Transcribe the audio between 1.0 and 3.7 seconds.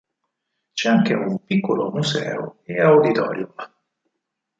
un piccolo museo e auditorium.